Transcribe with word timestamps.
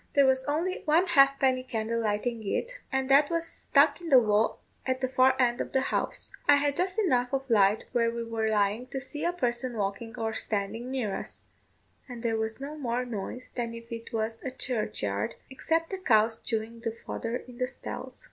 There 0.15 0.25
was 0.25 0.43
only 0.45 0.81
one 0.85 1.05
halfpenny 1.05 1.61
candle 1.61 2.01
lighting 2.01 2.41
it, 2.47 2.79
and 2.91 3.07
that 3.11 3.29
was 3.29 3.45
stuck 3.47 4.01
in 4.01 4.09
the 4.09 4.17
wall 4.17 4.57
at 4.83 4.99
the 4.99 5.07
far 5.07 5.39
end 5.39 5.61
of 5.61 5.73
the 5.73 5.79
house. 5.81 6.31
I 6.49 6.55
had 6.55 6.75
just 6.75 6.97
enough 6.97 7.31
of 7.33 7.51
light 7.51 7.85
where 7.91 8.09
we 8.09 8.23
were 8.23 8.49
lying 8.49 8.87
to 8.87 8.99
see 8.99 9.23
a 9.23 9.31
person 9.31 9.77
walking 9.77 10.17
or 10.17 10.33
standing 10.33 10.89
near 10.89 11.13
us: 11.15 11.41
and 12.09 12.23
there 12.23 12.35
was 12.35 12.59
no 12.59 12.75
more 12.79 13.05
noise 13.05 13.51
than 13.53 13.75
if 13.75 13.91
it 13.91 14.11
was 14.11 14.41
a 14.41 14.49
churchyard, 14.49 15.35
except 15.51 15.91
the 15.91 15.99
cows 15.99 16.39
chewing 16.39 16.79
the 16.79 16.95
fodder 17.05 17.35
in 17.35 17.59
the 17.59 17.67
stalls. 17.67 18.19